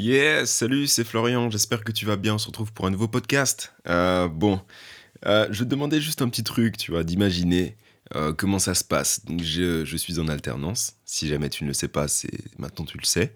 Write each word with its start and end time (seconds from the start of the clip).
Yes, 0.00 0.52
salut, 0.52 0.86
c'est 0.86 1.02
Florian, 1.02 1.50
j'espère 1.50 1.82
que 1.82 1.90
tu 1.90 2.06
vas 2.06 2.14
bien, 2.14 2.34
on 2.36 2.38
se 2.38 2.46
retrouve 2.46 2.72
pour 2.72 2.86
un 2.86 2.90
nouveau 2.90 3.08
podcast. 3.08 3.74
Euh, 3.88 4.28
bon, 4.28 4.60
euh, 5.26 5.48
je 5.50 5.64
te 5.64 5.68
demandais 5.68 6.00
juste 6.00 6.22
un 6.22 6.28
petit 6.28 6.44
truc, 6.44 6.76
tu 6.76 6.92
vois, 6.92 7.02
d'imaginer 7.02 7.76
euh, 8.14 8.32
comment 8.32 8.60
ça 8.60 8.74
se 8.74 8.84
passe. 8.84 9.22
Je, 9.28 9.96
suis 9.96 10.20
en 10.20 10.28
alternance, 10.28 10.94
si 11.04 11.26
jamais 11.26 11.48
tu 11.48 11.64
ne 11.64 11.68
le 11.68 11.74
sais 11.74 11.88
pas, 11.88 12.06
c'est 12.06 12.30
maintenant 12.60 12.84
tu 12.84 12.96
le 12.96 13.04
sais. 13.04 13.34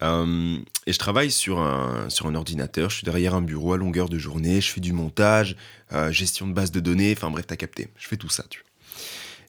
Et 0.00 0.92
je 0.92 0.98
travaille 0.98 1.30
sur 1.30 1.58
un, 1.58 2.08
sur 2.08 2.26
un 2.26 2.34
ordinateur, 2.34 2.88
je 2.88 2.96
suis 2.96 3.04
derrière 3.04 3.34
un 3.34 3.42
bureau 3.42 3.74
à 3.74 3.76
longueur 3.76 4.08
de 4.08 4.16
journée, 4.16 4.62
je 4.62 4.70
fais 4.70 4.80
du 4.80 4.94
montage, 4.94 5.54
gestion 6.08 6.48
de 6.48 6.54
base 6.54 6.70
de 6.70 6.80
données, 6.80 7.12
enfin 7.14 7.30
bref, 7.30 7.46
t'as 7.46 7.56
capté, 7.56 7.88
je 7.98 8.08
fais 8.08 8.16
tout 8.16 8.30
ça, 8.30 8.46
tu 8.48 8.60
vois. 8.60 8.69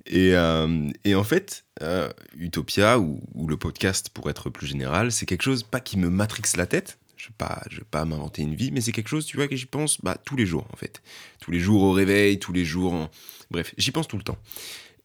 Et, 0.06 0.36
euh, 0.36 0.90
et 1.04 1.16
en 1.16 1.24
fait, 1.24 1.66
euh, 1.82 2.10
Utopia, 2.36 3.00
ou, 3.00 3.22
le 3.48 3.58
podcast 3.58 4.10
pour 4.10 4.30
être 4.30 4.50
plus 4.50 4.68
général, 4.68 5.12
c'est 5.12 5.26
quelque 5.26 5.44
chose, 5.44 5.64
pas 5.64 5.80
qui 5.80 5.98
me 5.98 6.10
matrixe 6.10 6.56
la 6.58 6.66
tête, 6.66 6.98
je 7.18 7.28
ne 7.28 7.78
vais 7.78 7.86
pas, 7.90 8.06
m'inventer 8.06 8.42
une 8.42 8.56
vie, 8.56 8.72
mais 8.72 8.82
c'est 8.82 8.92
quelque 8.92 9.10
chose, 9.10 9.26
tu 9.26 9.38
vois, 9.38 9.48
que 9.48 9.56
j'y 9.56 9.68
pense 9.68 10.02
bah, 10.02 10.18
tous 10.26 10.36
les 10.36 10.46
jours, 10.46 10.68
en 10.74 10.76
fait. 10.76 11.02
Tous 11.40 11.52
les 11.52 11.60
jours 11.60 11.84
au 11.84 11.92
réveil, 11.92 12.40
tous 12.40 12.54
les 12.54 12.66
jours, 12.66 12.94
en... 12.94 13.12
bref, 13.52 13.74
j'y 13.78 13.92
pense 13.92 14.08
tout 14.08 14.18
le 14.18 14.24
temps. 14.24 14.38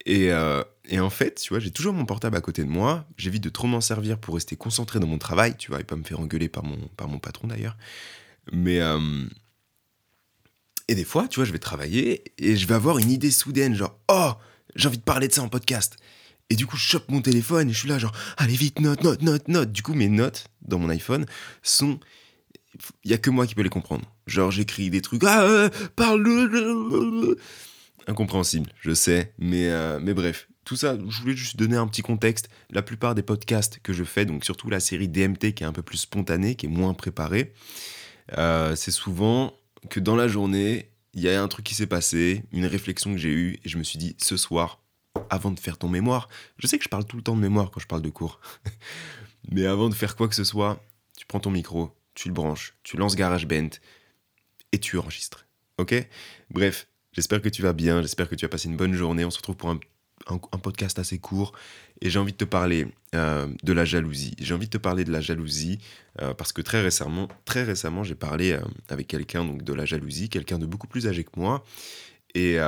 Et, 0.07 0.31
euh, 0.31 0.63
et 0.89 1.01
en 1.01 1.11
fait, 1.11 1.41
tu 1.43 1.51
vois, 1.51 1.59
j'ai 1.59 1.73
toujours 1.73 1.93
mon 1.93 2.07
portable 2.07 2.37
à 2.37 2.41
côté 2.41 2.63
de 2.63 2.69
moi, 2.69 3.07
j'évite 3.19 3.43
de 3.43 3.51
trop 3.51 3.67
m'en 3.67 3.81
servir 3.81 4.19
pour 4.19 4.35
rester 4.35 4.57
concentré 4.57 5.01
dans 5.01 5.09
mon 5.09 5.19
travail, 5.19 5.57
tu 5.57 5.71
vois, 5.71 5.81
et 5.81 5.85
pas 5.85 5.97
me 5.97 6.05
faire 6.05 6.21
engueuler 6.21 6.49
par 6.49 6.65
mon, 6.65 6.79
par 6.97 7.09
mon 7.09 7.19
patron 7.19 7.49
d'ailleurs. 7.49 7.77
Mais... 8.53 8.81
et 10.89 10.95
des 10.95 11.05
fois, 11.05 11.29
tu 11.29 11.41
vois, 11.41 11.45
je 11.45 11.53
vais 11.53 11.59
travailler 11.59 12.23
et 12.39 12.57
je 12.57 12.67
vais 12.67 12.75
avoir 12.75 12.99
une 12.99 13.11
idée 13.11 13.33
soudaine, 13.33 13.75
genre, 13.75 13.99
oh, 14.09 14.33
j'ai 14.77 14.89
envie 14.89 14.99
de 14.99 15.03
parler 15.03 15.29
de 15.29 15.33
ça 15.33 15.43
en 15.43 15.49
podcast. 15.49 15.97
Et 16.49 16.55
du 16.55 16.67
coup, 16.67 16.77
je 16.77 16.83
chope 16.87 17.11
mon 17.11 17.21
téléphone 17.21 17.71
et 17.71 17.73
je 17.73 17.79
suis 17.79 17.89
là, 17.89 17.99
genre, 17.99 18.13
allez 18.37 18.55
vite, 18.55 18.81
note, 18.81 19.03
note, 19.03 19.23
note, 19.23 19.49
note. 19.49 19.73
Du 19.73 19.83
coup, 19.83 19.95
mes 19.95 20.09
notes 20.09 20.47
dans 20.63 20.79
mon 20.79 20.89
iPhone 20.89 21.27
sont. 21.63 21.99
Il 23.05 23.11
y 23.11 23.15
a 23.15 23.19
que 23.19 23.31
moi 23.31 23.47
qui 23.47 23.55
peux 23.55 23.63
les 23.63 23.71
comprendre. 23.71 24.05
Genre, 24.27 24.51
j'écris 24.51 24.91
des 24.91 25.01
trucs, 25.01 25.25
ah, 25.25 25.43
euh, 25.43 25.71
parle. 25.97 26.25
Incompréhensible, 28.07 28.71
je 28.81 28.93
sais, 28.95 29.33
mais, 29.39 29.71
euh, 29.71 29.99
mais 30.01 30.15
bref. 30.15 30.49
Tout 30.65 30.77
ça, 30.77 30.97
je 31.09 31.21
voulais 31.21 31.37
juste 31.37 31.57
donner 31.57 31.77
un 31.77 31.87
petit 31.87 32.03
contexte. 32.03 32.49
La 32.71 32.83
plupart 32.83 33.15
des 33.15 33.23
podcasts 33.23 33.79
que 33.83 33.93
je 33.93 34.05
fais, 34.05 34.25
donc 34.27 34.45
surtout 34.45 34.69
la 34.69 34.81
série 34.81 35.09
DMT 35.09 35.55
qui 35.55 35.63
est 35.63 35.67
un 35.67 35.73
peu 35.73 35.83
plus 35.83 35.99
spontanée, 35.99 36.55
qui 36.55 36.67
est 36.67 36.69
moins 36.69 36.93
préparée, 36.93 37.53
euh, 38.37 38.75
c'est 38.77 38.91
souvent 38.91 39.55
que 39.91 40.01
dans 40.01 40.17
la 40.17 40.29
journée, 40.29 40.91
il 41.17 41.23
y 41.23 41.31
a 41.31 41.43
un 41.43 41.49
truc 41.49 41.65
qui 41.65 41.75
s'est 41.75 41.87
passé, 41.87 42.45
une 42.53 42.67
réflexion 42.67 43.13
que 43.13 43.19
j'ai 43.19 43.33
eue, 43.33 43.59
et 43.65 43.69
je 43.71 43.79
me 43.79 43.83
suis 43.83 43.99
dit, 43.99 44.15
ce 44.19 44.37
soir, 44.37 44.83
avant 45.31 45.51
de 45.51 45.59
faire 45.59 45.79
ton 45.79 45.89
mémoire, 45.89 46.29
je 46.59 46.67
sais 46.67 46.77
que 46.77 46.85
je 46.85 46.91
parle 46.91 47.07
tout 47.07 47.17
le 47.17 47.23
temps 47.23 47.35
de 47.35 47.41
mémoire 47.41 47.71
quand 47.71 47.81
je 47.81 47.87
parle 47.87 48.03
de 48.03 48.11
cours, 48.11 48.39
mais 49.51 49.65
avant 49.65 49.89
de 49.89 49.95
faire 49.95 50.15
quoi 50.15 50.29
que 50.29 50.35
ce 50.35 50.45
soit, 50.45 50.85
tu 51.17 51.25
prends 51.25 51.41
ton 51.41 51.51
micro, 51.51 51.91
tu 52.15 52.29
le 52.29 52.35
branches, 52.35 52.75
tu 52.83 52.99
lances 52.99 53.17
GarageBand, 53.17 53.71
et 54.73 54.79
tu 54.79 54.99
enregistres. 54.99 55.47
Ok? 55.79 55.95
Bref, 56.51 56.87
j'espère 57.13 57.41
que 57.41 57.49
tu 57.49 57.63
vas 57.63 57.73
bien, 57.73 58.03
j'espère 58.03 58.29
que 58.29 58.35
tu 58.35 58.45
as 58.45 58.49
passé 58.51 58.69
une 58.69 58.77
bonne 58.77 58.93
journée, 58.93 59.25
on 59.25 59.31
se 59.31 59.39
retrouve 59.39 59.57
pour 59.57 59.71
un, 59.71 59.81
un- 60.29 60.59
podcast 60.59 60.99
assez 60.99 61.19
court, 61.19 61.53
et 62.01 62.11
j'ai 62.11 62.19
envie 62.19 62.33
de 62.33 62.37
te 62.37 62.45
parler 62.45 62.89
euh, 63.15 63.47
de 63.63 63.73
la 63.73 63.85
jalousie. 63.85 64.35
J'ai 64.41 64.55
envie 64.55 64.67
de 64.67 64.71
te 64.71 64.79
parler 64.79 65.05
de 65.05 65.13
la 65.13 65.21
jalousie, 65.21 65.79
euh, 66.21 66.35
parce 66.35 66.53
que 66.53 66.63
très 66.63 66.81
récemment, 66.83 67.29
très 67.45 67.63
récemment, 67.63 68.03
j'ai 68.03 68.15
parlé 68.15 68.53
euh, 68.53 68.61
avec 68.89 69.07
quelqu'un 69.07 69.45
donc 69.45 69.63
de 69.63 69.73
la 69.73 69.85
jalousie, 69.85 70.29
quelqu'un 70.29 70.59
de 70.59 70.67
beaucoup 70.67 70.89
plus 70.89 71.07
âgé 71.07 71.25
que 71.25 71.39
moi, 71.39 71.65
et 72.35 72.59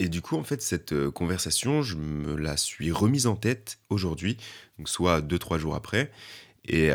et 0.00 0.08
du 0.08 0.20
coup, 0.20 0.36
en 0.36 0.42
fait, 0.42 0.60
cette 0.60 1.10
conversation, 1.10 1.82
je 1.82 1.96
me 1.96 2.34
la 2.36 2.56
suis 2.56 2.90
remise 2.92 3.26
en 3.26 3.36
tête 3.36 3.78
aujourd'hui, 3.88 4.36
soit 4.84 5.20
deux 5.20 5.38
trois 5.38 5.56
jours 5.58 5.74
après, 5.74 6.10
et 6.64 6.90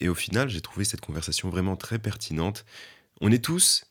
et 0.00 0.08
au 0.08 0.14
final, 0.14 0.48
j'ai 0.50 0.60
trouvé 0.60 0.84
cette 0.84 1.00
conversation 1.00 1.48
vraiment 1.48 1.76
très 1.76 1.98
pertinente. 1.98 2.66
On 3.20 3.30
est 3.32 3.42
tous 3.42 3.84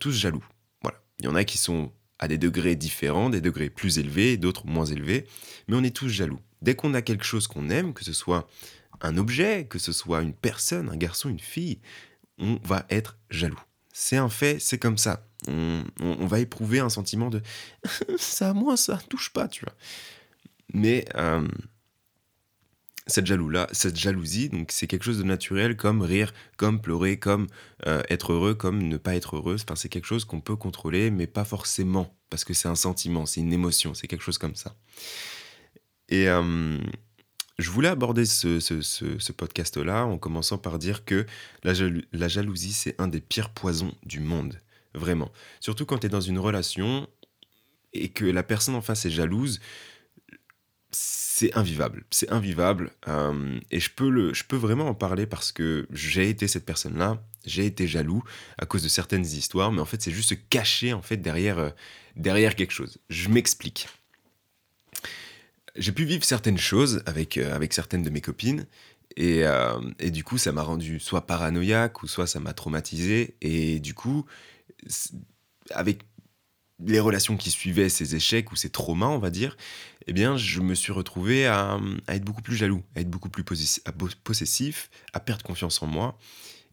tous 0.00 0.12
jaloux. 0.12 0.44
Voilà, 0.82 0.98
il 1.20 1.26
y 1.26 1.28
en 1.28 1.34
a 1.36 1.44
qui 1.44 1.56
sont 1.56 1.92
à 2.22 2.28
des 2.28 2.38
degrés 2.38 2.76
différents, 2.76 3.30
des 3.30 3.40
degrés 3.40 3.68
plus 3.68 3.98
élevés, 3.98 4.36
d'autres 4.36 4.64
moins 4.64 4.84
élevés, 4.84 5.26
mais 5.66 5.74
on 5.74 5.82
est 5.82 5.94
tous 5.94 6.08
jaloux. 6.08 6.38
Dès 6.62 6.76
qu'on 6.76 6.94
a 6.94 7.02
quelque 7.02 7.24
chose 7.24 7.48
qu'on 7.48 7.68
aime, 7.68 7.92
que 7.92 8.04
ce 8.04 8.12
soit 8.12 8.46
un 9.00 9.16
objet, 9.16 9.66
que 9.68 9.80
ce 9.80 9.90
soit 9.90 10.22
une 10.22 10.32
personne, 10.32 10.88
un 10.88 10.96
garçon, 10.96 11.28
une 11.28 11.40
fille, 11.40 11.80
on 12.38 12.60
va 12.62 12.86
être 12.90 13.18
jaloux. 13.28 13.60
C'est 13.92 14.18
un 14.18 14.28
fait, 14.28 14.60
c'est 14.60 14.78
comme 14.78 14.98
ça. 14.98 15.26
On, 15.48 15.82
va 16.00 16.38
éprouver 16.38 16.78
un 16.78 16.90
sentiment 16.90 17.28
de 17.28 17.42
ça 18.16 18.54
moi, 18.54 18.76
ça 18.76 19.00
touche 19.08 19.32
pas, 19.32 19.48
tu 19.48 19.64
vois. 19.64 19.74
Mais 20.72 21.04
euh, 21.16 21.48
cette, 23.06 23.26
-là, 23.26 23.94
jalousie, 23.94 24.48
donc 24.48 24.70
c'est 24.72 24.86
quelque 24.86 25.04
chose 25.04 25.18
de 25.18 25.24
naturel, 25.24 25.76
comme 25.76 26.02
rire, 26.02 26.32
comme 26.56 26.80
pleurer, 26.80 27.18
comme 27.18 27.48
euh, 27.86 28.02
être 28.08 28.32
heureux, 28.32 28.54
comme 28.54 28.82
ne 28.82 28.96
pas 28.96 29.16
être 29.16 29.36
heureux. 29.36 29.56
Enfin, 29.62 29.76
c'est 29.76 29.88
quelque 29.88 30.06
chose 30.06 30.24
qu'on 30.24 30.40
peut 30.40 30.56
contrôler, 30.56 31.10
mais 31.10 31.26
pas 31.26 31.44
forcément, 31.44 32.16
parce 32.30 32.44
que 32.44 32.54
c'est 32.54 32.68
un 32.68 32.74
sentiment, 32.74 33.26
c'est 33.26 33.40
une 33.40 33.52
émotion, 33.52 33.94
c'est 33.94 34.06
quelque 34.06 34.22
chose 34.22 34.38
comme 34.38 34.54
ça. 34.54 34.76
Et 36.08 36.28
euh, 36.28 36.78
je 37.58 37.70
voulais 37.70 37.88
aborder 37.88 38.24
ce, 38.24 39.32
podcast-là 39.32 40.06
en 40.06 40.18
commençant 40.18 40.58
par 40.58 40.78
dire 40.78 41.04
que 41.04 41.26
la, 41.64 41.72
la 42.12 42.28
jalousie, 42.28 42.72
c'est 42.72 43.00
un 43.00 43.08
des 43.08 43.20
pires 43.20 43.50
poisons 43.50 43.94
du 44.04 44.20
monde. 44.20 44.58
Vraiment. 44.94 45.32
Surtout 45.60 45.86
quand 45.86 45.98
tu 45.98 46.06
es 46.06 46.10
dans 46.10 46.20
une 46.20 46.38
relation 46.38 47.08
et 47.94 48.10
que 48.10 48.24
la 48.24 48.42
personne 48.42 48.74
en 48.74 48.82
face 48.82 49.06
est 49.06 49.10
jalouse, 49.10 49.60
c'est 51.42 51.56
invivable. 51.56 52.04
C'est 52.10 52.30
invivable. 52.30 52.92
euh, 53.08 53.58
et 53.72 53.80
je 53.80 53.90
peux, 53.90 54.08
le, 54.08 54.32
je 54.32 54.44
peux 54.44 54.56
vraiment 54.56 54.86
en 54.86 54.94
parler 54.94 55.26
parce 55.26 55.50
que 55.50 55.88
j'ai 55.90 56.28
été 56.28 56.46
cette 56.46 56.64
personne-là. 56.64 57.20
J'ai 57.44 57.66
été 57.66 57.88
jaloux 57.88 58.22
à 58.58 58.66
cause 58.66 58.84
de 58.84 58.88
certaines 58.88 59.24
histoires, 59.24 59.72
mais 59.72 59.80
en 59.80 59.84
fait, 59.84 60.00
c'est 60.00 60.12
juste 60.12 60.28
se 60.28 60.34
cacher 60.34 60.92
en 60.92 61.02
fait, 61.02 61.16
derrière, 61.16 61.58
euh, 61.58 61.70
derrière 62.14 62.54
quelque 62.54 62.70
chose. 62.70 62.98
Je 63.10 63.28
m'explique. 63.28 63.88
J'ai 65.74 65.90
pu 65.90 66.04
vivre 66.04 66.22
certaines 66.22 66.58
choses 66.58 67.02
avec, 67.06 67.36
euh, 67.38 67.56
avec 67.56 67.72
certaines 67.72 68.04
de 68.04 68.10
mes 68.10 68.20
copines. 68.20 68.66
Et, 69.16 69.42
et 69.98 70.10
du 70.10 70.24
coup, 70.24 70.38
ça 70.38 70.52
m'a 70.52 70.62
rendu 70.62 70.98
soit 70.98 71.26
paranoïaque 71.26 72.02
ou 72.02 72.06
soit 72.06 72.26
ça 72.26 72.40
m'a 72.40 72.54
traumatisé. 72.54 73.36
Et 73.42 73.78
du 73.78 73.92
coup, 73.92 74.24
avec 75.70 76.04
les 76.86 77.00
relations 77.00 77.36
qui 77.36 77.50
suivaient 77.50 77.88
ces 77.88 78.14
échecs 78.14 78.52
ou 78.52 78.56
ces 78.56 78.70
traumas, 78.70 79.06
on 79.06 79.18
va 79.18 79.30
dire, 79.30 79.56
eh 80.06 80.12
bien, 80.12 80.36
je 80.36 80.60
me 80.60 80.74
suis 80.74 80.92
retrouvé 80.92 81.46
à, 81.46 81.78
être 82.08 82.24
beaucoup 82.24 82.42
plus 82.42 82.56
jaloux, 82.56 82.82
à 82.96 83.00
être 83.00 83.10
beaucoup 83.10 83.28
plus 83.28 83.44
possessif, 83.44 84.90
à 85.12 85.20
perdre 85.20 85.44
confiance 85.44 85.82
en 85.82 85.86
moi, 85.86 86.18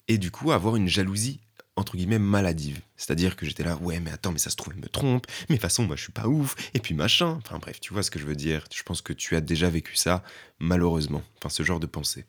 et 0.08 0.18
du 0.18 0.31
coup, 0.31 0.52
à 0.52 0.56
avoir 0.56 0.75
une 0.75 0.88
jalousie 0.88 1.40
entre 1.75 1.96
guillemets 1.96 2.20
maladive. 2.20 2.81
C'est-à-dire 2.97 3.36
que 3.36 3.46
j'étais 3.46 3.64
là, 3.64 3.78
ouais, 3.78 4.00
mais 4.00 4.12
attends, 4.12 4.31
mais 4.31 4.40
ça 4.40 4.50
se 4.50 4.56
trouve, 4.56 4.74
elle 4.75 4.81
me 4.81 4.90
trompe, 4.90 5.25
mais 5.47 5.56
de 5.56 5.59
toute 5.59 5.62
façon, 5.62 5.84
moi, 5.84 5.96
je 5.96 6.03
suis 6.03 6.12
pas 6.12 6.28
ouf, 6.28 6.56
et 6.74 6.80
puis 6.80 6.94
machin. 6.94 7.40
Enfin 7.44 7.58
bref, 7.58 7.80
tu 7.80 7.94
vois 7.94 8.03
ce 8.03 8.12
que 8.12 8.20
je 8.20 8.26
veux 8.26 8.36
dire. 8.36 8.66
Je 8.76 8.84
pense 8.84 9.02
que 9.02 9.14
tu 9.14 9.36
as 9.36 9.41
déjà 9.41 9.70
vécu 9.70 9.96
ça, 9.96 10.24
malheureusement. 10.59 11.24
Enfin, 11.38 11.50
ce 11.50 11.64
genre 11.64 11.80
de 11.80 11.88
pensée. 11.88 12.26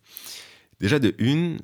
Déjà, 0.79 0.99
de 0.99 1.15
une, 1.19 1.59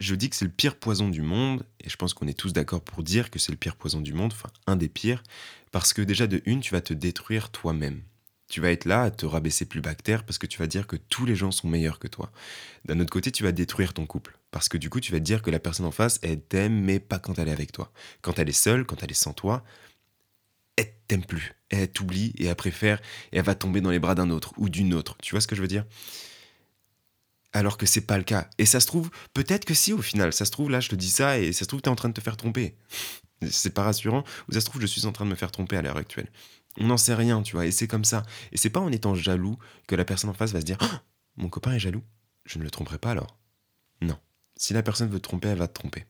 je 0.00 0.14
dis 0.14 0.30
que 0.30 0.36
c'est 0.36 0.46
le 0.46 0.50
pire 0.50 0.76
poison 0.76 1.08
du 1.08 1.22
monde, 1.22 1.64
et 1.84 1.88
je 1.90 1.96
pense 1.96 2.14
qu'on 2.14 2.26
est 2.26 2.38
tous 2.38 2.52
d'accord 2.52 2.80
pour 2.80 3.02
dire 3.02 3.30
que 3.30 3.38
c'est 3.38 3.52
le 3.52 3.58
pire 3.58 3.76
poison 3.76 4.00
du 4.00 4.12
monde, 4.12 4.32
enfin, 4.32 4.48
un 4.66 4.76
des 4.76 4.88
pires, 4.88 5.22
parce 5.70 5.92
que 5.92 6.02
déjà, 6.02 6.26
de 6.26 6.42
une, 6.46 6.60
tu 6.60 6.72
vas 6.72 6.80
te 6.80 6.94
détruire 6.94 7.50
toi-même. 7.50 8.02
Tu 8.48 8.60
vas 8.60 8.72
être 8.72 8.84
là 8.84 9.02
à 9.04 9.10
te 9.12 9.26
rabaisser 9.26 9.64
plus 9.64 9.80
terre 10.02 10.24
parce 10.24 10.36
que 10.36 10.46
tu 10.46 10.58
vas 10.58 10.66
dire 10.66 10.88
que 10.88 10.96
tous 10.96 11.24
les 11.24 11.36
gens 11.36 11.52
sont 11.52 11.68
meilleurs 11.68 12.00
que 12.00 12.08
toi. 12.08 12.32
D'un 12.84 12.98
autre 12.98 13.12
côté, 13.12 13.30
tu 13.30 13.44
vas 13.44 13.52
détruire 13.52 13.94
ton 13.94 14.06
couple. 14.06 14.36
Parce 14.50 14.68
que 14.68 14.76
du 14.76 14.90
coup, 14.90 14.98
tu 14.98 15.12
vas 15.12 15.20
te 15.20 15.24
dire 15.24 15.40
que 15.40 15.52
la 15.52 15.60
personne 15.60 15.86
en 15.86 15.92
face, 15.92 16.18
elle 16.22 16.40
t'aime, 16.40 16.80
mais 16.82 16.98
pas 16.98 17.20
quand 17.20 17.38
elle 17.38 17.46
est 17.46 17.52
avec 17.52 17.70
toi. 17.70 17.92
Quand 18.22 18.40
elle 18.40 18.48
est 18.48 18.52
seule, 18.52 18.84
quand 18.84 19.04
elle 19.04 19.10
est 19.12 19.14
sans 19.14 19.32
toi, 19.32 19.62
elle 20.76 20.92
t'aime 21.06 21.24
plus. 21.24 21.54
Elle 21.68 21.88
t'oublie 21.92 22.32
et 22.38 22.46
elle 22.46 22.56
préfère, 22.56 23.00
et 23.30 23.38
elle 23.38 23.44
va 23.44 23.54
tomber 23.54 23.80
dans 23.80 23.90
les 23.90 24.00
bras 24.00 24.16
d'un 24.16 24.30
autre 24.30 24.52
ou 24.56 24.68
d'une 24.68 24.94
autre. 24.94 25.16
Tu 25.22 25.32
vois 25.32 25.40
ce 25.40 25.46
que 25.46 25.54
je 25.54 25.62
veux 25.62 25.68
dire? 25.68 25.84
Alors 27.52 27.76
que 27.78 27.86
c'est 27.86 28.02
pas 28.02 28.18
le 28.18 28.24
cas. 28.24 28.48
Et 28.58 28.66
ça 28.66 28.80
se 28.80 28.86
trouve, 28.86 29.10
peut-être 29.34 29.64
que 29.64 29.74
si 29.74 29.92
au 29.92 30.02
final, 30.02 30.32
ça 30.32 30.44
se 30.44 30.50
trouve, 30.50 30.70
là 30.70 30.80
je 30.80 30.88
te 30.88 30.94
dis 30.94 31.10
ça 31.10 31.38
et 31.38 31.52
ça 31.52 31.60
se 31.60 31.64
trouve, 31.64 31.82
t'es 31.82 31.88
en 31.88 31.96
train 31.96 32.08
de 32.08 32.14
te 32.14 32.20
faire 32.20 32.36
tromper. 32.36 32.76
C'est 33.50 33.74
pas 33.74 33.82
rassurant, 33.82 34.24
ou 34.48 34.52
ça 34.52 34.60
se 34.60 34.66
trouve, 34.66 34.82
je 34.82 34.86
suis 34.86 35.06
en 35.06 35.12
train 35.12 35.24
de 35.24 35.30
me 35.30 35.34
faire 35.34 35.50
tromper 35.50 35.76
à 35.76 35.82
l'heure 35.82 35.96
actuelle. 35.96 36.28
On 36.78 36.86
n'en 36.86 36.96
sait 36.96 37.14
rien, 37.14 37.42
tu 37.42 37.56
vois, 37.56 37.66
et 37.66 37.70
c'est 37.70 37.88
comme 37.88 38.04
ça. 38.04 38.22
Et 38.52 38.56
c'est 38.56 38.70
pas 38.70 38.80
en 38.80 38.92
étant 38.92 39.14
jaloux 39.14 39.58
que 39.88 39.96
la 39.96 40.04
personne 40.04 40.30
en 40.30 40.34
face 40.34 40.52
va 40.52 40.60
se 40.60 40.64
dire 40.64 40.76
Ah, 40.80 41.02
Mon 41.36 41.48
copain 41.48 41.72
est 41.72 41.78
jaloux, 41.78 42.02
je 42.44 42.58
ne 42.58 42.64
le 42.64 42.70
tromperai 42.70 42.98
pas 42.98 43.10
alors. 43.10 43.38
Non. 44.02 44.18
Si 44.56 44.74
la 44.74 44.82
personne 44.82 45.08
veut 45.08 45.18
te 45.18 45.24
tromper, 45.24 45.48
elle 45.48 45.58
va 45.58 45.68
te 45.68 45.74
tromper. 45.74 46.04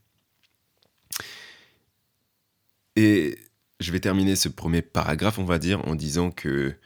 Et 2.96 3.38
je 3.78 3.92
vais 3.92 4.00
terminer 4.00 4.36
ce 4.36 4.48
premier 4.48 4.82
paragraphe, 4.82 5.38
on 5.38 5.44
va 5.44 5.58
dire, 5.58 5.86
en 5.86 5.94
disant 5.94 6.30
que 6.30 6.76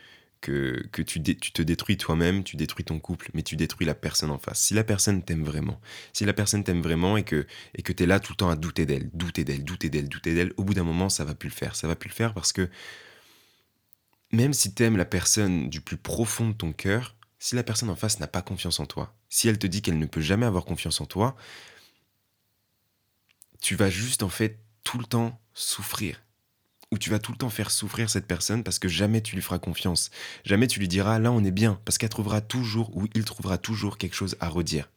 que, 0.44 1.02
tu, 1.02 1.22
tu 1.22 1.52
te 1.52 1.62
détruis 1.62 1.96
toi-même, 1.96 2.44
tu 2.44 2.56
détruis 2.56 2.84
ton 2.84 2.98
couple, 2.98 3.30
mais 3.34 3.42
tu 3.42 3.56
détruis 3.56 3.86
la 3.86 3.94
personne 3.94 4.30
en 4.30 4.38
face. 4.38 4.60
Si 4.60 4.74
la 4.74 4.84
personne 4.84 5.22
t'aime 5.22 5.42
vraiment, 5.42 5.80
si 6.12 6.24
la 6.24 6.32
personne 6.32 6.62
t'aime 6.64 6.82
vraiment 6.82 7.16
et 7.16 7.24
que 7.24 7.46
et 7.74 7.82
que 7.82 7.92
t'es 7.92 8.06
là 8.06 8.20
tout 8.20 8.32
le 8.32 8.36
temps 8.36 8.50
à 8.50 8.56
douter 8.56 8.86
d'elle, 8.86 9.08
douter 9.14 9.44
d'elle, 9.44 9.64
douter 9.64 9.88
d'elle, 9.88 10.08
douter 10.08 10.34
d'elle, 10.34 10.52
au 10.56 10.64
bout 10.64 10.74
d'un 10.74 10.84
moment, 10.84 11.08
ça 11.08 11.24
va 11.24 11.34
plus 11.34 11.48
le 11.48 11.54
faire. 11.54 11.76
Ça 11.76 11.88
va 11.88 11.96
plus 11.96 12.08
le 12.08 12.14
faire 12.14 12.34
parce 12.34 12.52
que 12.52 12.68
même 14.32 14.52
si 14.52 14.74
t'aimes 14.74 14.96
la 14.96 15.04
personne 15.04 15.68
du 15.70 15.80
plus 15.80 15.96
profond 15.96 16.48
de 16.48 16.54
ton 16.54 16.72
cœur, 16.72 17.16
si 17.38 17.54
la 17.54 17.62
personne 17.62 17.90
en 17.90 17.96
face 17.96 18.20
n'a 18.20 18.26
pas 18.26 18.42
confiance 18.42 18.80
en 18.80 18.86
toi, 18.86 19.14
si 19.28 19.48
elle 19.48 19.58
te 19.58 19.66
dit 19.66 19.82
qu'elle 19.82 19.98
ne 19.98 20.06
peut 20.06 20.20
jamais 20.20 20.46
avoir 20.46 20.64
confiance 20.64 21.00
en 21.00 21.06
toi, 21.06 21.36
tu 23.60 23.76
vas 23.76 23.90
juste 23.90 24.22
en 24.22 24.28
fait 24.28 24.58
tout 24.82 24.98
le 24.98 25.04
temps 25.04 25.40
souffrir. 25.54 26.23
Ou 26.94 26.98
tu 26.98 27.10
vas 27.10 27.18
tout 27.18 27.32
le 27.32 27.38
temps 27.38 27.50
faire 27.50 27.72
souffrir 27.72 28.08
cette 28.08 28.28
personne 28.28 28.62
parce 28.62 28.78
que 28.78 28.86
jamais 28.86 29.20
tu 29.20 29.34
lui 29.34 29.42
feras 29.42 29.58
confiance. 29.58 30.12
Jamais 30.44 30.68
tu 30.68 30.78
lui 30.78 30.86
diras 30.86 31.18
là 31.18 31.32
on 31.32 31.42
est 31.42 31.50
bien 31.50 31.80
parce 31.84 31.98
qu'elle 31.98 32.08
trouvera 32.08 32.40
toujours 32.40 32.96
ou 32.96 33.08
il 33.16 33.24
trouvera 33.24 33.58
toujours 33.58 33.98
quelque 33.98 34.14
chose 34.14 34.36
à 34.38 34.48
redire. 34.48 34.88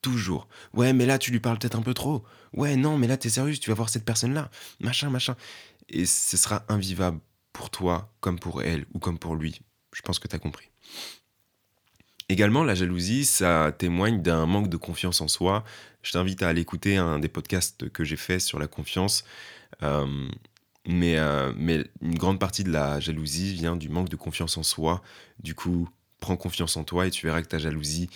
Toujours. 0.00 0.48
Ouais, 0.72 0.94
mais 0.94 1.04
là 1.04 1.18
tu 1.18 1.30
lui 1.30 1.40
parles 1.40 1.58
peut-être 1.58 1.76
un 1.76 1.82
peu 1.82 1.92
trop. 1.92 2.24
Ouais, 2.54 2.76
non, 2.76 2.96
mais 2.96 3.06
là 3.06 3.18
t'es 3.18 3.28
sérieux, 3.28 3.54
tu 3.58 3.68
vas 3.68 3.74
voir 3.74 3.90
cette 3.90 4.06
personne-là. 4.06 4.50
Machin, 4.80 5.10
machin. 5.10 5.36
Et 5.90 6.06
ce 6.06 6.38
sera 6.38 6.64
invivable 6.70 7.20
pour 7.52 7.68
toi 7.68 8.10
comme 8.20 8.38
pour 8.38 8.62
elle 8.62 8.86
ou 8.94 8.98
comme 8.98 9.18
pour 9.18 9.36
lui. 9.36 9.60
Je 9.92 10.00
pense 10.00 10.18
que 10.18 10.26
tu 10.28 10.36
as 10.36 10.38
compris. 10.38 10.70
Également, 12.30 12.64
la 12.64 12.74
jalousie, 12.74 13.26
ça 13.26 13.70
témoigne 13.76 14.22
d'un 14.22 14.46
manque 14.46 14.70
de 14.70 14.78
confiance 14.78 15.20
en 15.20 15.28
soi. 15.28 15.62
Je 16.00 16.12
t'invite 16.12 16.42
à 16.42 16.48
aller 16.48 16.62
écouter 16.62 16.96
un 16.96 17.18
des 17.18 17.28
podcasts 17.28 17.90
que 17.90 18.02
j'ai 18.02 18.16
fait 18.16 18.40
sur 18.40 18.58
la 18.58 18.66
confiance. 18.66 19.26
Euh, 19.82 20.26
mais, 20.86 21.18
euh, 21.18 21.52
mais 21.56 21.84
une 22.02 22.16
grande 22.16 22.38
partie 22.38 22.64
de 22.64 22.70
la 22.70 23.00
jalousie 23.00 23.54
vient 23.54 23.76
du 23.76 23.88
manque 23.88 24.08
de 24.08 24.16
confiance 24.16 24.56
en 24.58 24.62
soi. 24.62 25.02
Du 25.42 25.54
coup, 25.54 25.88
prends 26.20 26.36
confiance 26.36 26.76
en 26.76 26.84
toi 26.84 27.06
et 27.06 27.10
tu 27.10 27.26
verras 27.26 27.42
que 27.42 27.48
ta 27.48 27.58
jalousie, 27.58 28.10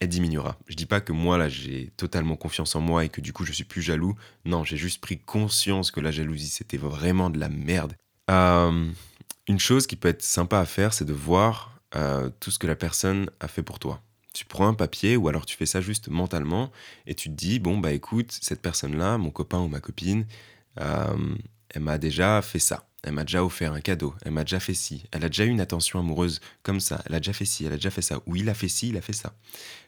elle 0.00 0.08
diminuera. 0.08 0.58
Je 0.66 0.74
dis 0.74 0.86
pas 0.86 1.00
que 1.00 1.12
moi, 1.12 1.38
là, 1.38 1.48
j'ai 1.48 1.90
totalement 1.96 2.36
confiance 2.36 2.74
en 2.74 2.80
moi 2.80 3.04
et 3.04 3.08
que 3.08 3.20
du 3.20 3.32
coup, 3.32 3.44
je 3.44 3.52
suis 3.52 3.64
plus 3.64 3.82
jaloux. 3.82 4.14
Non, 4.44 4.64
j'ai 4.64 4.76
juste 4.76 5.00
pris 5.00 5.18
conscience 5.18 5.90
que 5.90 6.00
la 6.00 6.10
jalousie, 6.10 6.48
c'était 6.48 6.76
vraiment 6.76 7.30
de 7.30 7.38
la 7.38 7.48
merde. 7.48 7.94
Euh, 8.30 8.90
une 9.48 9.58
chose 9.58 9.86
qui 9.86 9.96
peut 9.96 10.08
être 10.08 10.22
sympa 10.22 10.58
à 10.58 10.66
faire, 10.66 10.92
c'est 10.92 11.04
de 11.04 11.12
voir 11.12 11.80
euh, 11.94 12.30
tout 12.40 12.50
ce 12.50 12.58
que 12.58 12.66
la 12.66 12.76
personne 12.76 13.30
a 13.40 13.48
fait 13.48 13.62
pour 13.62 13.78
toi. 13.78 14.00
Tu 14.34 14.46
prends 14.46 14.66
un 14.66 14.74
papier 14.74 15.16
ou 15.16 15.28
alors 15.28 15.44
tu 15.44 15.56
fais 15.56 15.66
ça 15.66 15.80
juste 15.80 16.08
mentalement 16.08 16.70
et 17.06 17.14
tu 17.14 17.28
te 17.28 17.34
dis 17.34 17.58
bon 17.58 17.76
bah 17.76 17.92
écoute 17.92 18.38
cette 18.40 18.62
personne 18.62 18.96
là 18.96 19.18
mon 19.18 19.30
copain 19.30 19.58
ou 19.58 19.68
ma 19.68 19.80
copine 19.80 20.24
elle 21.72 21.82
m'a 21.82 21.98
déjà 21.98 22.40
fait 22.42 22.58
ça. 22.58 22.86
Elle 23.02 23.12
m'a 23.12 23.24
déjà 23.24 23.44
offert 23.44 23.72
un 23.72 23.80
cadeau. 23.80 24.14
Elle 24.24 24.32
m'a 24.32 24.44
déjà 24.44 24.60
fait 24.60 24.74
ci. 24.74 25.04
Elle 25.10 25.24
a 25.24 25.28
déjà 25.28 25.44
eu 25.44 25.48
une 25.48 25.60
attention 25.60 25.98
amoureuse 25.98 26.40
comme 26.62 26.78
ça. 26.78 27.02
Elle 27.06 27.14
a 27.14 27.20
déjà 27.20 27.32
fait 27.32 27.44
ci. 27.44 27.64
Elle 27.64 27.72
a 27.72 27.76
déjà 27.76 27.90
fait 27.90 28.02
ça. 28.02 28.20
Ou 28.26 28.36
il 28.36 28.48
a 28.48 28.54
fait 28.54 28.68
ci 28.68 28.90
il 28.90 28.96
a 28.96 29.00
fait 29.00 29.12
ça. 29.12 29.34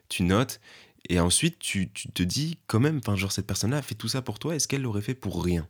Tu 0.09 0.23
notes 0.23 0.61
et 1.09 1.21
ensuite 1.21 1.59
tu, 1.59 1.91
te 1.91 2.23
dis 2.23 2.59
quand 2.67 2.81
même 2.81 2.99
enfin 2.99 3.15
genre 3.15 3.31
cette 3.31 3.47
personne 3.47 3.73
là 3.73 3.79
a 3.79 3.83
fait 3.83 3.95
tout 3.95 4.09
ça 4.09 4.23
pour 4.23 4.39
toi. 4.39 4.57
Est-ce 4.57 4.67
qu'elle 4.67 4.83
l'aurait 4.83 5.03
fait 5.03 5.15
pour 5.15 5.45
rien? 5.45 5.69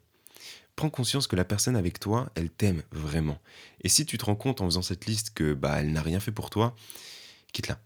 Prends 0.77 0.91
conscience 0.91 1.27
que 1.27 1.37
la 1.37 1.45
personne 1.45 1.77
avec 1.77 2.01
toi, 2.01 2.31
elle 2.35 2.51
t'aime 2.51 2.83
vraiment. 2.91 3.39
Et 3.83 3.89
si 3.89 4.07
tu 4.07 4.19
te 4.19 4.25
rends 4.25 4.35
compte 4.35 4.61
en 4.61 4.65
faisant 4.67 4.83
cette 4.83 5.07
liste 5.07 5.33
que 5.35 5.55
bah 5.55 5.77
elle 5.81 5.93
n'a 5.93 6.03
rien 6.03 6.21
fait 6.21 6.33
pour 6.33 6.51
toi, 6.51 6.75
quitte-la. 7.53 7.81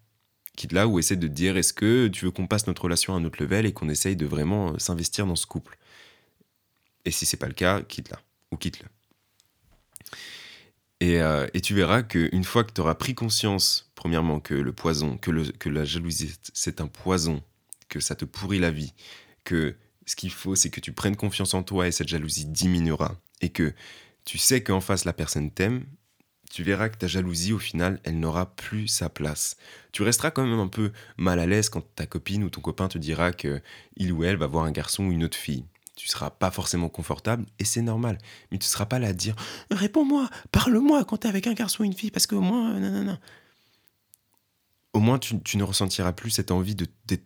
Quitte-la 0.57 0.89
ou 0.89 0.99
essaie 0.99 1.17
de 1.17 1.29
te 1.29 1.33
dire 1.33 1.57
est-ce 1.57 1.73
que 1.73 2.09
tu 2.09 2.25
veux 2.25 2.31
qu'on 2.31 2.47
passe 2.47 2.67
notre 2.67 2.83
relation 2.83 3.15
à 3.15 3.19
un 3.19 3.25
autre 3.25 3.43
level 3.43 3.67
et 3.67 3.73
qu'on 3.73 3.89
essaye 3.89 4.17
de 4.17 4.27
vraiment 4.27 4.73
euh, 4.73 4.79
s'investir 4.79 5.27
dans 5.27 5.37
ce 5.37 5.47
couple? 5.47 5.79
Et 7.09 7.11
si 7.11 7.25
c'est 7.25 7.39
pas 7.39 7.47
le 7.47 7.55
cas, 7.55 7.81
quitte-la 7.81 8.21
ou 8.53 8.59
quitte-le. 8.59 8.87
Et, 11.01 11.23
euh, 11.23 11.47
et, 11.55 11.63
tu 11.63 11.75
verras 11.75 12.03
qu'une 12.03 12.45
fois 12.45 12.65
que 12.65 12.73
tu 12.73 12.83
auras 12.83 12.97
pris 12.97 13.15
conscience, 13.15 13.91
premièrement, 13.95 14.41
que 14.41 14.53
le 14.53 14.73
poison, 14.75 15.17
que, 15.17 15.31
le, 15.31 15.45
que 15.45 15.71
la 15.71 15.87
jalousie, 15.87 16.35
c'est 16.53 16.83
un 16.83 16.87
poison, 16.87 17.43
que 17.89 17.99
ça 17.99 18.15
te 18.15 18.27
pourrit 18.27 18.59
la 18.59 18.71
vie, 18.71 18.93
que 19.45 19.75
ce 20.05 20.17
qu'il 20.17 20.31
faut, 20.31 20.55
c'est 20.55 20.69
que 20.69 20.81
tu 20.81 20.93
prennes 20.93 21.17
confiance 21.17 21.55
en 21.55 21.63
toi 21.63 21.89
et 21.89 21.93
cette 21.93 22.09
jalousie 22.09 22.45
diminuera. 22.45 23.17
Et 23.41 23.49
que 23.49 23.73
tu 24.27 24.37
sais 24.37 24.63
qu'en 24.63 24.83
face, 24.83 25.07
la 25.07 25.15
personne 25.15 25.51
t'aime, 25.51 25.87
tu 26.51 26.63
verras 26.63 26.91
que 26.91 26.99
ta 26.99 27.07
jalousie, 27.07 27.55
au 27.55 27.59
final, 27.59 28.01
elle 28.05 28.21
n'aura 28.21 28.55
plus 28.55 28.87
sa 28.87 29.09
place. 29.09 29.57
Tu 29.93 30.03
resteras 30.03 30.31
quand 30.31 30.47
même 30.47 30.61
un 30.61 30.69
peu 30.69 30.93
mal 31.17 31.41
à 31.41 31.47
l'aise 31.47 31.71
quand 31.71 31.95
ta 31.95 32.05
copine 32.05 32.45
ou 32.45 32.51
ton 32.51 32.61
copain 32.61 32.89
te 32.89 32.99
dira 32.99 33.33
que 33.33 33.63
il 33.97 34.13
ou 34.13 34.25
elle 34.25 34.37
va 34.37 34.47
voir 34.47 34.67
un 34.67 34.73
garçon 34.73 35.05
ou 35.05 35.13
une 35.13 35.25
autre 35.25 35.39
fille. 35.39 35.65
Tu 35.99 36.07
seras 36.07 36.31
pas 36.31 36.53
forcément 36.53 36.89
confortable 36.89 37.45
et 37.59 37.65
c'est 37.65 37.83
normal. 37.83 38.19
Mais 38.53 38.59
tu 38.59 38.69
seras 38.69 38.87
pas 38.87 39.01
là 39.01 39.09
à 39.09 39.13
dire 39.13 39.35
Réponds-moi, 39.73 40.31
parle-moi 40.53 41.05
quand 41.05 41.19
t'es 41.19 41.29
avec 41.29 41.49
un 41.49 41.55
garçon 41.55 41.83
ou 41.83 41.87
une 41.87 41.93
fille 41.93 42.13
parce 42.13 42.29
que 42.29 42.37
au 42.37 42.41
moins, 42.41 42.79
non, 42.79 43.03
non. 43.03 43.19
Au 44.93 45.01
moins, 45.01 45.19
tu, 45.19 45.35
ne 45.57 45.63
ressentiras 45.65 46.13
plus 46.13 46.31
cette 46.31 46.53
envie 46.53 46.77
de, 46.77 46.87
d'être 47.07 47.25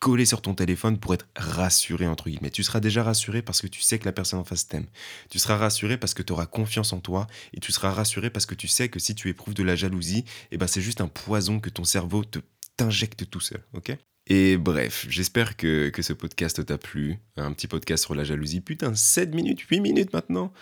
coller 0.00 0.24
sur 0.24 0.40
ton 0.40 0.54
téléphone 0.54 0.98
pour 0.98 1.12
être 1.12 1.26
rassuré, 1.36 2.06
entre 2.06 2.30
guillemets. 2.30 2.50
Tu 2.50 2.64
seras 2.64 2.80
déjà 2.80 3.02
rassuré 3.02 3.42
parce 3.42 3.60
que 3.60 3.66
tu 3.66 3.82
sais 3.82 3.98
que 3.98 4.06
la 4.06 4.12
personne 4.12 4.38
en 4.38 4.44
face 4.44 4.66
t'aime. 4.66 4.86
Tu 5.28 5.38
seras 5.38 5.56
rassuré 5.56 5.98
parce 5.98 6.14
que 6.14 6.22
tu 6.22 6.32
auras 6.32 6.46
confiance 6.46 6.94
en 6.94 7.00
toi 7.00 7.26
et 7.52 7.60
tu 7.60 7.70
seras 7.70 7.90
rassuré 7.90 8.30
parce 8.30 8.46
que 8.46 8.54
tu 8.54 8.66
sais 8.66 8.88
que 8.88 8.98
si 8.98 9.14
tu 9.14 9.28
éprouves 9.28 9.54
de 9.54 9.62
la 9.62 9.76
jalousie, 9.76 10.24
eh 10.52 10.56
ben 10.56 10.66
c'est 10.66 10.80
juste 10.80 11.02
un 11.02 11.08
poison 11.08 11.60
que 11.60 11.68
ton 11.68 11.84
cerveau 11.84 12.24
te 12.24 12.38
t'injecte 12.78 13.28
tout 13.28 13.40
seul, 13.40 13.62
ok? 13.74 13.96
Et 14.26 14.56
bref, 14.56 15.06
j'espère 15.08 15.56
que, 15.56 15.92
ce 16.00 16.12
podcast 16.12 16.64
t'a 16.64 16.78
plu. 16.78 17.18
Un 17.36 17.52
petit 17.52 17.68
podcast 17.68 18.04
sur 18.04 18.14
la 18.14 18.24
jalousie. 18.24 18.60
Putain, 18.60 18.94
7 18.94 19.34
minutes, 19.34 19.60
8 19.60 19.80
minutes 19.80 20.12
maintenant. 20.12 20.52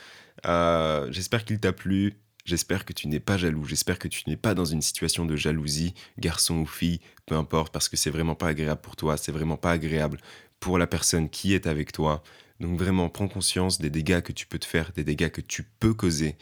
Euh, 0.47 1.11
j'espère 1.11 1.45
qu'il 1.45 1.59
t'a 1.59 1.73
plu. 1.73 2.15
J'espère 2.45 2.85
que 2.85 2.93
tu 2.93 3.09
n'es 3.09 3.21
pas 3.21 3.39
jaloux, 3.39 3.65
j'espère 3.65 3.99
que 3.99 4.07
tu 4.07 4.29
n'es 4.29 4.37
pas 4.37 4.53
dans 4.53 4.67
une 4.67 4.83
situation 4.83 5.25
de 5.25 5.35
jalousie, 5.35 5.95
garçon 6.19 6.57
ou 6.57 6.67
fille, 6.67 7.01
peu 7.25 7.37
importe, 7.37 7.73
parce 7.73 7.89
que 7.89 7.97
c'est 7.97 8.11
vraiment 8.11 8.35
pas 8.35 8.49
agréable 8.49 8.83
pour 8.83 8.97
toi, 8.97 9.17
c'est 9.17 9.33
vraiment 9.33 9.57
pas 9.57 9.71
agréable 9.71 10.19
pour 10.61 10.77
la 10.77 10.87
personne 10.87 11.31
qui 11.31 11.55
est 11.55 11.67
avec 11.67 11.91
toi. 11.93 12.23
Donc 12.61 12.79
vraiment, 12.79 13.09
prends 13.09 13.29
conscience 13.29 13.81
des 13.81 13.89
dégâts 13.89 14.21
que 14.21 14.33
tu 14.33 14.47
peux 14.47 14.59
te 14.59 14.67
faire, 14.67 14.93
des 14.93 15.05
dégâts 15.05 15.31
que 15.31 15.41
tu 15.41 15.63
peux 15.63 15.95
causer. 15.95 16.37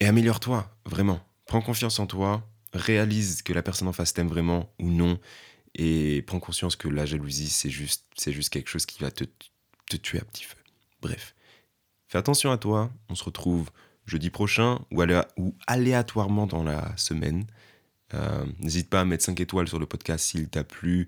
Et 0.00 0.06
améliore-toi, 0.06 0.68
vraiment. 0.84 1.20
Prends 1.46 1.62
confiance 1.62 2.00
en 2.00 2.06
toi, 2.06 2.42
réalise 2.72 3.42
que 3.42 3.52
la 3.52 3.62
personne 3.62 3.86
en 3.86 3.92
face 3.92 4.14
t'aime 4.14 4.26
vraiment 4.26 4.68
ou 4.80 4.90
non, 4.90 5.20
et 5.76 6.22
prends 6.22 6.40
conscience 6.40 6.74
que 6.74 6.88
la 6.88 7.06
jalousie, 7.06 7.48
c'est 7.48 7.70
juste, 7.70 8.04
c'est 8.16 8.32
juste 8.32 8.50
quelque 8.50 8.68
chose 8.68 8.86
qui 8.86 9.02
va 9.02 9.10
te, 9.10 9.24
te 9.88 9.96
tuer 9.96 10.18
à 10.18 10.24
petit 10.24 10.44
feu. 10.44 10.56
Bref, 11.02 11.34
fais 12.08 12.18
attention 12.18 12.50
à 12.50 12.58
toi, 12.58 12.90
on 13.08 13.14
se 13.14 13.24
retrouve 13.24 13.70
jeudi 14.06 14.30
prochain 14.30 14.80
ou, 14.90 15.02
aléatoirement 15.66 16.46
dans 16.46 16.64
la 16.64 16.96
semaine. 16.96 17.46
Euh, 18.14 18.46
n'hésite 18.60 18.88
pas 18.88 19.00
à 19.00 19.04
mettre 19.04 19.24
5 19.24 19.38
étoiles 19.40 19.68
sur 19.68 19.78
le 19.78 19.86
podcast 19.86 20.24
s'il 20.24 20.48
t'a 20.48 20.64
plu, 20.64 21.06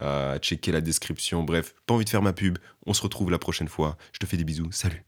à 0.00 0.38
checker 0.38 0.72
la 0.72 0.80
description. 0.80 1.42
Bref, 1.42 1.74
pas 1.86 1.94
envie 1.94 2.04
de 2.04 2.10
faire 2.10 2.22
ma 2.22 2.32
pub. 2.32 2.58
On 2.86 2.94
se 2.94 3.02
retrouve 3.02 3.30
la 3.30 3.38
prochaine 3.38 3.68
fois. 3.68 3.96
Je 4.12 4.18
te 4.18 4.26
fais 4.26 4.36
des 4.36 4.44
bisous. 4.44 4.70
Salut. 4.72 5.04